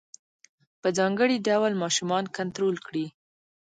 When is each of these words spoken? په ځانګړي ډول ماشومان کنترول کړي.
په 0.81 0.87
ځانګړي 0.97 1.37
ډول 1.47 1.71
ماشومان 1.83 2.23
کنترول 2.37 2.77
کړي. 2.87 3.05